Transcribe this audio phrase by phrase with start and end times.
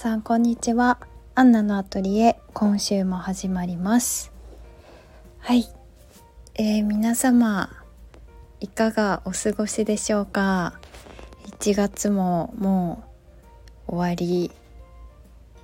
[0.00, 0.98] さんこんにちは。
[1.34, 4.32] アンナのアトリエ今週も始まります。
[5.40, 5.68] はい、
[6.54, 7.68] えー、皆様
[8.60, 10.80] いかがお過ごしでしょうか
[11.58, 13.04] ？1月もも
[13.88, 14.52] う終わり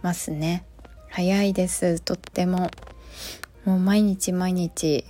[0.02, 0.66] ますね。
[1.08, 2.00] 早いです。
[2.00, 2.70] とっても。
[3.64, 5.06] もう毎日毎日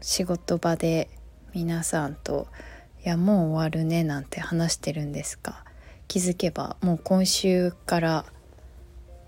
[0.00, 1.10] 仕事場で
[1.56, 2.46] 皆さんと
[3.04, 5.65] 「いやもう終わるね」なんて話してるんですが
[6.08, 8.24] 気づけばもう今週から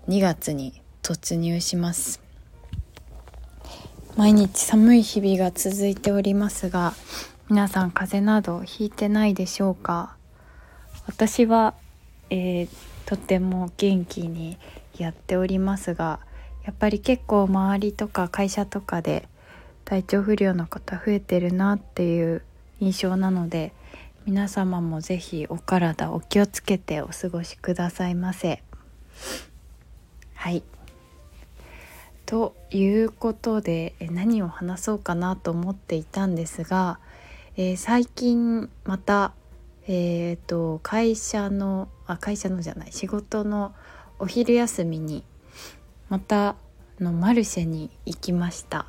[0.07, 2.21] 2月に突入します。
[4.15, 6.93] 毎日寒い日々が続いておりますが
[7.49, 10.15] 皆さん風邪などひいてないでしょうか？
[11.07, 11.73] 私は、
[12.29, 12.69] えー、
[13.05, 14.57] とても元気に
[14.97, 16.19] やっておりますが
[16.65, 19.27] やっぱり結構周りとか会社とかで
[19.85, 22.43] 体調不良の方増えてるなっていう
[22.79, 23.73] 印象なので
[24.25, 28.63] 皆様もぜひお体お気をつけてお過ごしくださいませ。
[30.35, 30.63] はい
[32.25, 36.99] ということで何を話そうかなと思っていたんですが、
[37.57, 39.33] えー、最近また、
[39.87, 43.73] えーと、会社のあ会社のじゃない仕事の
[44.19, 45.23] お昼休みに
[46.07, 46.55] また
[46.99, 48.85] のマルシェに行きました。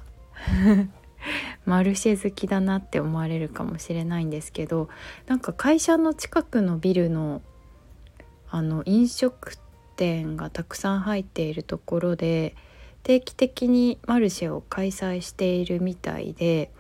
[1.65, 4.89] マルシェ好きだなって思われるかもしれないんですけど
[5.27, 7.43] なんか会社の近くのビルの
[8.53, 9.59] あの飲食
[9.95, 12.57] 店がたくさん入っているところで
[13.05, 16.71] 定期的にマルシェを開催しているみたいで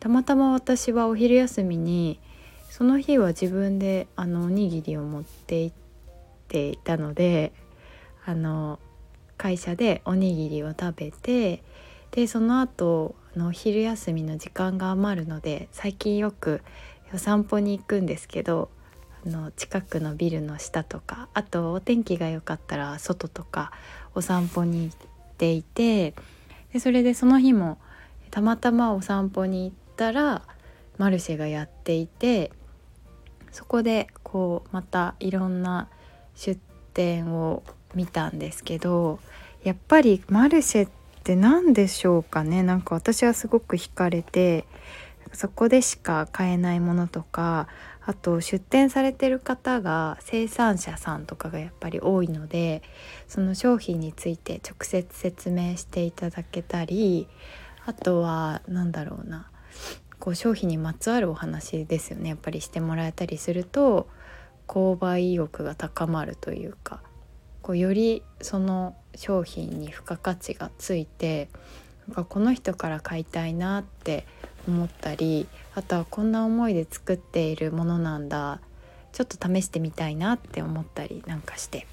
[0.00, 2.18] たまたま私はお昼休みに
[2.68, 5.76] その日は自分であのおにぎりを持って行っ
[6.48, 7.52] ていたので
[8.24, 8.78] あの
[9.36, 11.62] 会社でおにぎりを食べて
[12.10, 16.62] でその後の昼休みの時間が余るので最近よく
[17.12, 18.70] お散歩に行くんですけど
[19.26, 23.72] あの近くのビルの下とかあとお天気が良かったら外とか
[24.14, 24.96] お散歩に行っ
[25.36, 26.14] ていて
[26.72, 27.78] でそれでその日も
[28.30, 30.42] たまたまお散歩に行ったら
[30.98, 32.52] マルシェがやっていて
[33.52, 35.88] そこでこうまたいろんな
[36.36, 36.58] 出
[36.94, 37.62] 店を
[37.94, 39.18] 見たんですけど
[39.64, 42.62] やっぱりマルシェってって何でしょうかね。
[42.62, 44.64] なんか私はすごく惹かれて
[45.32, 47.68] そこでしか買えないものとか
[48.04, 52.82] あと出店されてる方が生産者さんとかがやっぱり多いので
[53.28, 57.28] その商品について直接説明していただけたり
[57.84, 59.50] あとは何だろうな
[60.18, 62.30] こう商品にまつわるお話ですよね。
[62.30, 64.08] やっぱりしてもらえたりすると
[64.66, 67.02] 購買意欲が高まるというか
[67.62, 71.48] こうよりその商品に付加価値がついて
[72.08, 74.26] なんかこの人から買いたいなって
[74.68, 78.60] 思ったりあとはこんな思いで作っているものなんだ
[79.12, 81.86] ちょっと試してみたいなって思ったりなんかして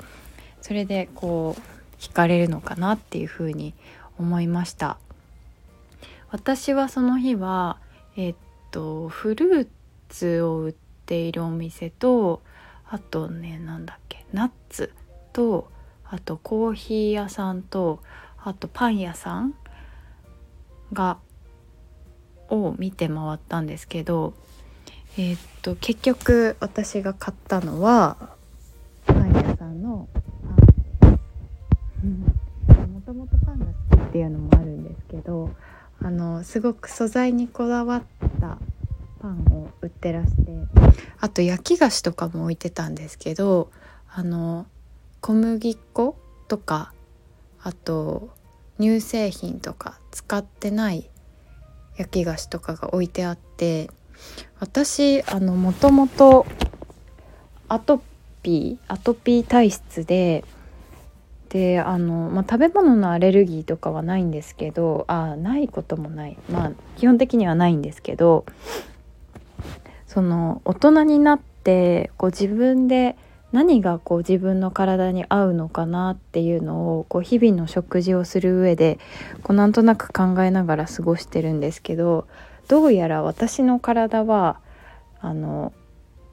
[0.61, 3.73] それでこう惹かれるのかなっていうふうに
[4.19, 4.97] 思いました。
[6.29, 7.77] 私はその日は
[8.15, 8.35] えっ
[8.71, 9.67] とフルー
[10.09, 12.41] ツを売っているお店と
[12.85, 14.93] あとねなんだっけナッツ
[15.31, 15.71] と
[16.09, 17.99] あとコーヒー屋さんと
[18.43, 19.53] あとパン屋さん
[20.93, 21.17] が
[22.49, 24.33] を見て回ったんですけど
[25.17, 28.35] えー、っと結局私が買ったのは
[29.05, 30.19] パン屋さんのパ
[31.09, 31.15] ン
[32.15, 35.51] ですもともとパンが好きっていうのもあるんですけど
[36.01, 38.03] あのすごく素材にこだわっ
[38.39, 38.59] た
[39.19, 40.51] パンを売ってらして
[41.19, 43.71] あと焼き菓子とかも置いてたんですけど
[44.09, 44.67] あの
[45.27, 46.15] 小麦粉
[46.47, 46.93] とか
[47.61, 48.29] あと
[48.79, 51.09] 乳製品とか使ってない
[51.97, 53.89] 焼き菓子とかが置いてあって
[54.61, 56.45] 私あのもともと
[57.67, 58.01] アト
[58.41, 60.45] ピーアトピー体質で
[61.49, 66.37] であの、まあ、食べ物のアレルギーとかはないんですけどあないこともない。
[66.49, 68.45] まあ基本的にはないんですけど
[70.07, 73.17] その大人になってこう自分で
[73.51, 78.99] 何がこう自分の体に合うのかなっていうのをこう日々の食事をする上で
[79.43, 82.27] こうなんとなく考えながら過ごしてるんですけど
[82.67, 84.59] どうやら私の体は
[85.21, 85.71] あの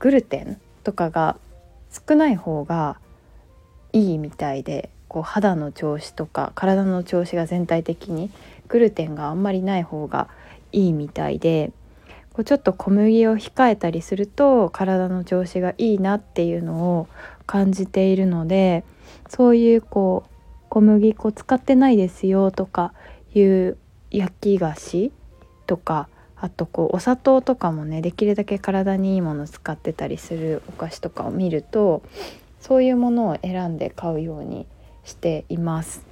[0.01, 1.37] グルテンとかが
[2.09, 2.99] 少ない方が
[3.93, 8.31] いいみたいでこう肌の調子とか体の調子が全体的に
[8.67, 10.29] グルテンがあんまりない方が
[10.73, 11.71] いいみたいで
[12.35, 17.09] こうちょっと小麦を控えたりすると体の調子がいいなっていうのを
[17.47, 18.85] 感じているので
[19.29, 20.31] そういうこう
[20.69, 22.93] 小麦粉使ってないですよとか
[23.35, 23.79] いう
[24.11, 25.13] 焼き菓子
[25.67, 32.03] とかあとこうお砂糖とかもねできるだけ体にいいもの使ってたりするお菓子とかを見ると
[32.61, 34.67] そういうものを選んで買うように
[35.05, 36.05] しています。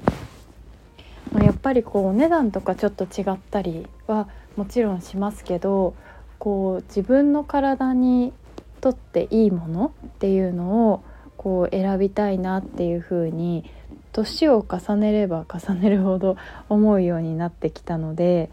[1.41, 5.95] やっぱりこうお値段とかちょっと違ったりはもちろんしますけど
[6.43, 8.33] こう自分の体に
[8.81, 11.05] とっていいものっていうのを
[11.37, 13.65] こう選びたいなっていうふうに
[14.11, 16.37] 年を重ねれば重ねるほど
[16.69, 18.51] 思うようになってきたので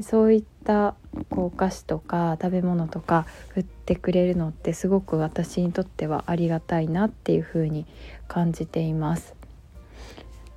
[0.00, 0.94] そういった
[1.30, 7.86] こうお菓子とか食べ物とか売ってくれるのってすごく私にとってはありがたいなっていうふうに
[8.28, 9.34] 感じています。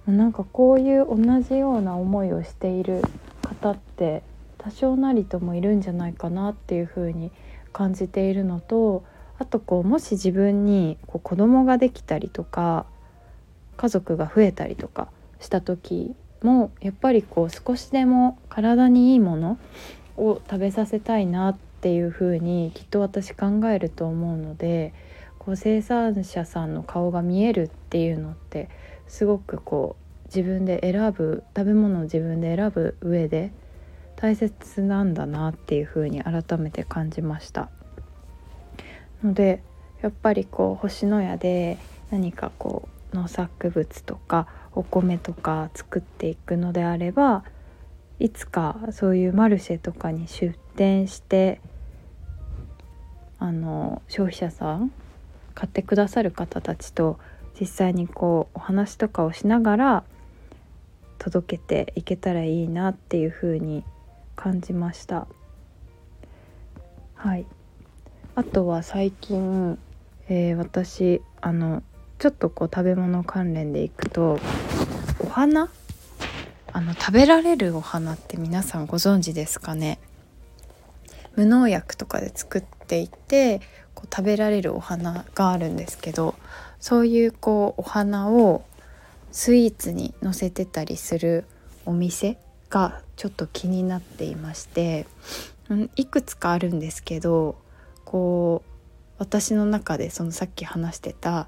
[0.05, 3.01] なんかこういう同じような思いをしている
[3.41, 4.21] 方って
[4.65, 7.31] 多少なりともいるんじゃないかなっていうふうに
[7.71, 9.05] 感じているのと
[9.37, 12.87] あとこうもし自分にこう子供ができたりとか
[13.77, 15.09] 家族が増えたりとか
[15.39, 19.59] した時もやっぱりこう少しでも体にいいもの
[20.17, 24.95] を食べさせたいなっていうふうにきっと私考えると思うので
[25.37, 28.69] こう生産者さんの顔が見えるっていうのって
[29.07, 33.51] すごくこう自分で選ぶ食べ物を自分で選ぶ上で
[34.15, 37.69] 大切なんだなっていうふうに改めて感じました。
[39.23, 39.61] ので
[40.01, 41.77] やっぱりこう星のやで
[42.11, 47.43] 何かこう農作物とかお米とか作っていくのであれば
[48.19, 51.59] いつかそういうマルシェとかに出店して
[53.39, 54.91] あの消費者さん
[55.53, 57.19] 買ってくださる方たちと
[57.59, 60.03] 実際にこうお話とかをしながら
[61.17, 63.83] 届けていけたらいいなっていうふうに
[64.45, 65.25] 感じました。
[67.15, 67.47] はい。
[68.35, 69.79] あとは最近、
[70.29, 71.81] えー、私あの
[72.19, 74.39] ちょっとこう食べ物関連でいくと
[75.19, 75.71] お花？
[76.73, 79.97] あの食べられるお花って皆さんご存知ですかね？
[81.35, 83.61] 無農薬とかで作っていて
[83.95, 86.35] こう食べられるお花があるんですけど
[86.79, 88.63] そういうこうお花を
[89.31, 91.45] スイーツにのせてたりする
[91.87, 92.37] お店
[92.69, 95.07] がちょっと気になっていまして、
[95.95, 97.55] いくつかあるんですけど
[98.03, 101.47] こう私の中でそのさっき話してた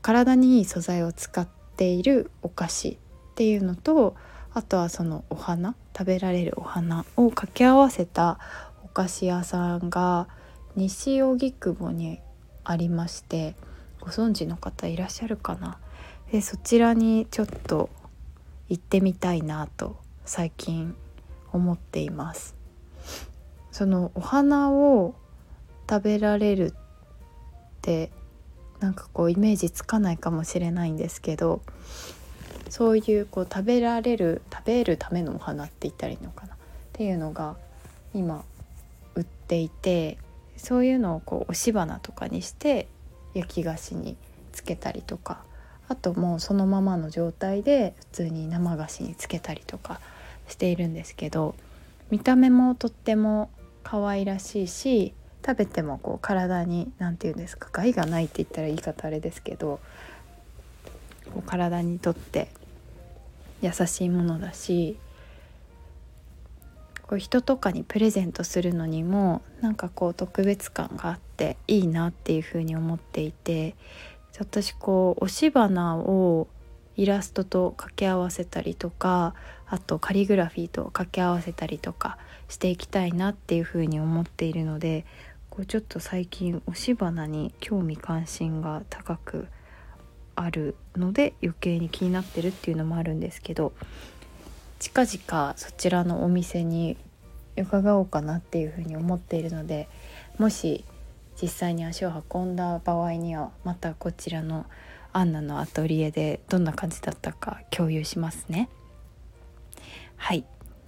[0.00, 2.96] 体にいい素材を使っているお菓子っ
[3.36, 4.16] ていうのと
[4.52, 8.40] あとはそのお花食べられるお花を掛け合わせた
[8.84, 10.26] お菓子屋さんが
[10.74, 12.18] 西荻窪に
[12.64, 13.54] ありまして
[14.00, 15.78] ご存知の方いらっしゃるかな？
[16.32, 17.90] でそちらにちょっと
[18.68, 20.94] 行ってみたいなと最近
[21.52, 22.54] 思っています。
[23.70, 25.14] そのお花を
[25.88, 26.74] 食べられるっ
[27.82, 28.10] て
[28.80, 31.62] なんかこうイメージつかないかもしれないんですけど
[32.68, 36.54] そういうこう食べられる食べるためのお花って言ったらいいのかな。
[36.54, 36.58] っ
[36.92, 37.56] ていうのが
[38.14, 38.44] 今
[39.14, 40.18] 売っていて
[40.56, 42.86] そういうのをこう押し花とかにして
[43.34, 44.16] 焼き菓子に
[44.52, 45.42] つけたりとか
[45.92, 50.00] あともうそのままの状態で普通に生菓子につけたりとか
[50.48, 51.54] しているんですけど
[52.10, 53.50] 見た目もとっても
[53.82, 55.12] 可愛らしいし
[55.44, 59.80] 食べてもこう体に何て言うんですか害がないって言ったら言い方あれですけど
[61.34, 62.48] こう体にとって
[63.60, 64.96] 優しいものだし
[67.02, 73.74] こう人とかにプレゼントするのにもなんかこう特別感があっていいなっていうふうに思っていて
[74.38, 76.48] 私こう押し花を
[76.96, 79.34] イラストと掛け合わせたりとか
[79.66, 85.06] あとカリグラフィーと掛け合わせたりとかしていきたいなっていうふうに思っているので
[85.48, 89.48] こうちょっと最近押し花に興味関心が高く
[90.34, 93.72] あるので余計に気になってるっていうのもあるんですけど
[94.78, 96.96] 近々そちらのお店に
[97.56, 99.88] 伺おうかなっていうふうに思っているので
[100.38, 100.84] もし
[101.42, 104.64] 実際に足を運んだ場合にはまたこちらの
[105.12, 108.68] アンナのアトリエでどんな感じだったか共有しますね。
[110.16, 110.44] はい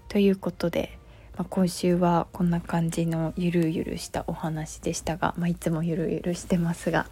[0.09, 0.97] ということで
[1.37, 7.07] まあ、今週はこんな感じのゆるゆるしたお話でしたが、まあ、いつもゆるゆるしてますが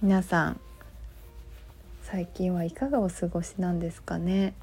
[0.00, 0.60] 皆さん
[2.02, 4.54] 最近はいかがお過ごしなんですかね？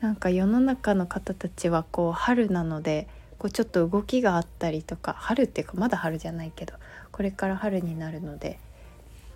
[0.00, 3.06] なんか世の中の方たちはこう春なので
[3.38, 6.74] こうちょっと動きがあったりとか春っていうかまだ春じゃないけど
[7.12, 8.58] これから春になるので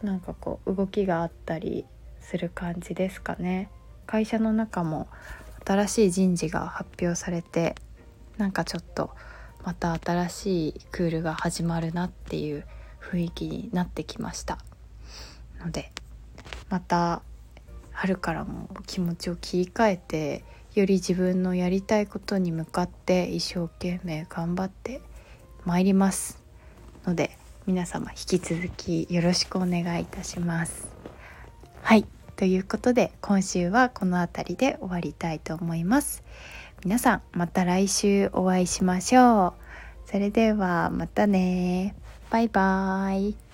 [0.03, 1.85] なんかこう動きがあったり
[2.21, 3.69] する感じですかね。
[4.07, 5.09] 会社の中も
[5.65, 7.77] 新しい人事が発表されて
[8.39, 9.11] なんかちょっと
[9.65, 12.65] また新しいクールが始まるなっていう
[13.01, 14.59] 雰囲気になってきました。
[15.61, 15.93] ので
[16.69, 17.23] また
[17.93, 25.01] 春からも気持ちを切り替えてより自分のやりたいことに向かって一生懸命頑張って
[25.65, 26.43] まいります
[27.05, 27.37] ので
[27.67, 30.89] 皆様引き続きよろしくお願いいたします。
[31.83, 36.23] はいということで今週はこの辺りで終わりたいと思います。
[36.85, 40.09] 皆さんまた来週お会いしましょう。
[40.11, 41.95] それではまたね。
[42.31, 43.50] バイバーイ。